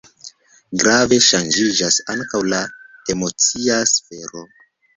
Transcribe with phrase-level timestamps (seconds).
[0.83, 2.63] Grave ŝanĝiĝas ankaŭ la
[3.17, 4.47] emocia sfero.